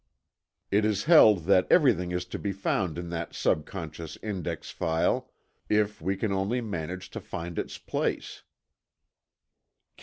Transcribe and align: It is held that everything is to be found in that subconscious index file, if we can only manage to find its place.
It 0.71 0.83
is 0.83 1.03
held 1.03 1.41
that 1.43 1.67
everything 1.69 2.11
is 2.11 2.25
to 2.33 2.39
be 2.39 2.51
found 2.51 2.97
in 2.97 3.09
that 3.09 3.35
subconscious 3.35 4.17
index 4.23 4.71
file, 4.71 5.29
if 5.69 6.01
we 6.01 6.17
can 6.17 6.31
only 6.33 6.59
manage 6.59 7.11
to 7.11 7.21
find 7.21 7.59
its 7.59 7.77
place. 7.77 8.41